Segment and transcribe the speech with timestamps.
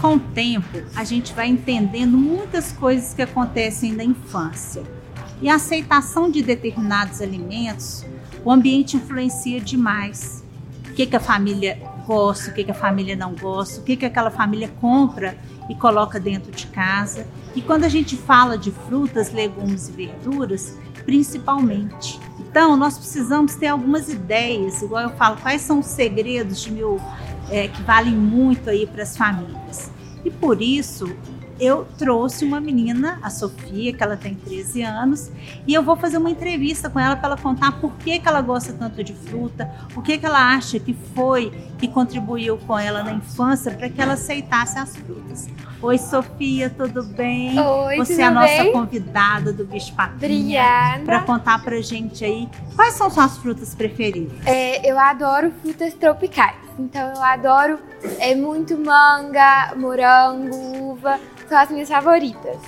[0.00, 4.82] Com o tempo, a gente vai entendendo muitas coisas que acontecem na infância.
[5.42, 8.06] E a aceitação de determinados alimentos,
[8.42, 10.42] o ambiente influencia demais.
[10.88, 13.94] O que, que a família gosta, o que, que a família não gosta, o que,
[13.94, 15.36] que aquela família compra
[15.68, 17.26] e coloca dentro de casa.
[17.54, 22.18] E quando a gente fala de frutas, legumes e verduras, principalmente.
[22.38, 27.00] Então, nós precisamos ter algumas ideias, igual eu falo, quais são os segredos de meu,
[27.50, 29.90] é, que valem muito aí para as famílias.
[30.24, 31.06] E por isso,
[31.60, 35.30] eu trouxe uma menina, a Sofia, que ela tem 13 anos,
[35.66, 38.40] e eu vou fazer uma entrevista com ela para ela contar por que, que ela
[38.40, 43.02] gosta tanto de fruta, o que, que ela acha que foi que contribuiu com ela
[43.02, 45.48] na infância para que ela aceitasse as frutas.
[45.82, 47.58] Oi, Sofia, tudo bem?
[47.58, 48.72] Oi, Você tudo é a nossa bem?
[48.72, 49.62] convidada do.
[49.62, 51.04] Obrigada.
[51.06, 54.46] Para contar pra gente aí quais são suas frutas preferidas.
[54.46, 56.56] É, eu adoro frutas tropicais.
[56.78, 57.78] Então eu adoro
[58.18, 60.54] é, muito manga, morango,
[60.92, 61.18] uva.
[61.48, 62.58] São as minhas favoritas.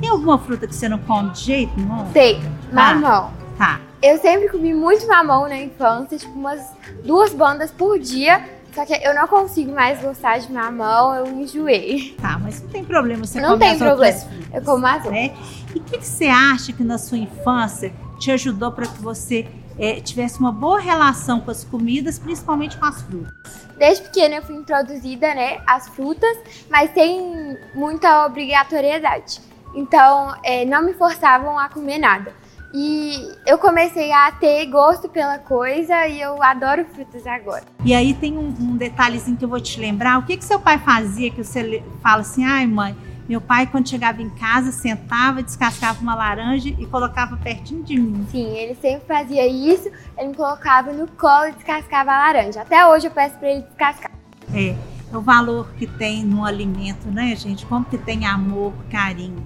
[0.00, 2.10] Tem alguma fruta que você não come de jeito nenhum?
[2.10, 2.40] Tem,
[2.72, 3.30] mamão.
[3.56, 3.80] Tá.
[4.02, 6.60] Eu sempre comi muito mamão na infância, tipo umas
[7.04, 8.44] duas bandas por dia.
[8.74, 12.16] Só que eu não consigo mais gostar de mamão, eu enjoei.
[12.20, 14.18] Tá, mas não tem problema você Não tem problema.
[14.18, 15.12] frutas, Eu como as outras.
[15.12, 15.34] né?
[15.74, 19.46] E o que, que você acha que na sua infância te ajudou para que você
[19.78, 23.32] eh, tivesse uma boa relação com as comidas, principalmente com as frutas?
[23.76, 26.38] Desde pequena eu fui introduzida, né, às frutas,
[26.70, 29.40] mas sem muita obrigatoriedade.
[29.74, 32.32] Então, é, não me forçavam a comer nada.
[32.74, 37.64] E eu comecei a ter gosto pela coisa e eu adoro frutas agora.
[37.84, 40.18] E aí tem um, um detalhezinho que eu vou te lembrar.
[40.18, 42.96] O que, que seu pai fazia que você fala assim, ai mãe,
[43.28, 48.26] meu pai quando chegava em casa sentava, descascava uma laranja e colocava pertinho de mim.
[48.30, 52.62] Sim, ele sempre fazia isso, ele me colocava no colo e descascava a laranja.
[52.62, 54.10] Até hoje eu peço pra ele descascar.
[54.54, 54.74] É,
[55.12, 57.66] é o valor que tem no alimento, né, gente?
[57.66, 59.44] Como que tem amor, carinho.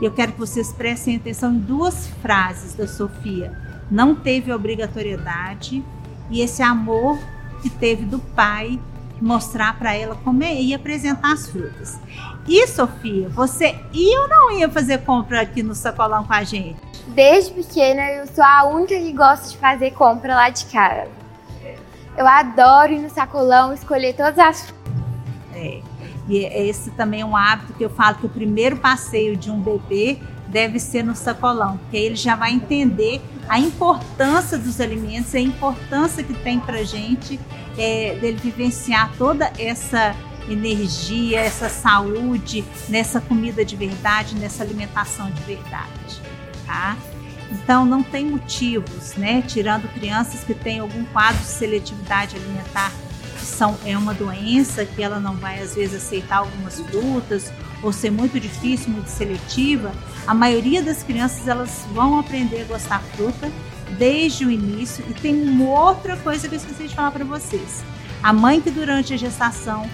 [0.00, 3.52] Eu quero que vocês prestem atenção em duas frases da Sofia.
[3.90, 5.84] Não teve obrigatoriedade
[6.30, 7.18] e esse amor
[7.60, 8.80] que teve do pai
[9.20, 12.00] mostrar para ela comer e apresentar as frutas.
[12.48, 16.80] E Sofia, você ia ou não ia fazer compra aqui no sacolão com a gente?
[17.08, 21.08] Desde pequena eu sou a única que gosta de fazer compra lá de casa.
[22.16, 24.92] Eu adoro ir no sacolão, escolher todas as frutas.
[25.54, 25.89] É.
[26.30, 29.60] E esse também é um hábito que eu falo que o primeiro passeio de um
[29.60, 35.40] bebê deve ser no sacolão, porque ele já vai entender a importância dos alimentos, a
[35.40, 37.38] importância que tem para gente
[37.76, 40.14] é, dele vivenciar toda essa
[40.48, 46.22] energia, essa saúde nessa comida de verdade, nessa alimentação de verdade,
[46.64, 46.96] tá?
[47.50, 49.42] Então não tem motivos, né?
[49.42, 52.92] Tirando crianças que têm algum quadro de seletividade alimentar
[53.84, 58.38] é uma doença que ela não vai às vezes aceitar algumas frutas ou ser muito
[58.38, 59.92] difícil, muito seletiva,
[60.26, 63.50] a maioria das crianças elas vão aprender a gostar fruta
[63.98, 67.82] desde o início e tem uma outra coisa que eu esqueci de falar para vocês.
[68.22, 69.88] A mãe que durante a gestação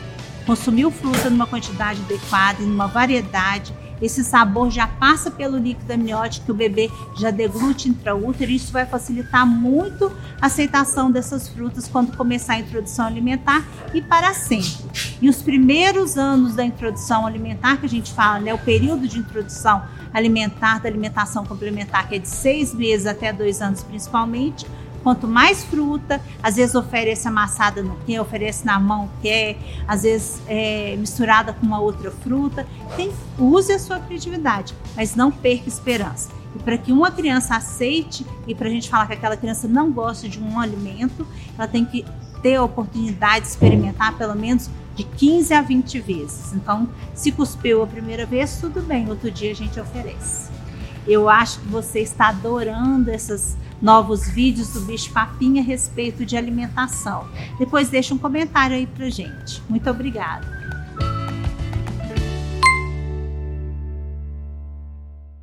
[0.47, 6.47] consumiu fruta numa quantidade adequada, em uma variedade, esse sabor já passa pelo líquido amniótico
[6.47, 11.89] que o bebê já deglute intraútero e isso vai facilitar muito a aceitação dessas frutas
[11.89, 13.65] quando começar a introdução alimentar
[13.95, 14.85] e para sempre.
[15.21, 19.19] E os primeiros anos da introdução alimentar, que a gente fala, né, o período de
[19.19, 19.83] introdução
[20.13, 24.67] alimentar, da alimentação complementar, que é de seis meses até dois anos principalmente,
[25.07, 29.57] quanto mais fruta, às vezes oferece amassada no quer, oferece na mão quer,
[29.87, 32.67] às vezes é, misturada com uma outra fruta.
[32.97, 36.29] Tem, use a sua criatividade, mas não perca esperança.
[36.57, 39.93] E para que uma criança aceite e para a gente falar que aquela criança não
[39.93, 41.25] gosta de um alimento,
[41.57, 42.05] ela tem que
[42.43, 46.53] ter a oportunidade de experimentar pelo menos de 15 a 20 vezes.
[46.53, 50.51] Então, se cuspiu a primeira vez, tudo bem, outro dia a gente oferece.
[51.07, 56.37] Eu acho que você está adorando esses novos vídeos do Bicho Papinha a respeito de
[56.37, 57.27] alimentação.
[57.59, 59.63] Depois deixa um comentário aí pra gente.
[59.69, 60.56] Muito obrigada.